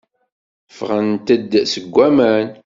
Ffɣemt-d 0.71 1.51
seg 1.71 1.85
waman. 1.95 2.47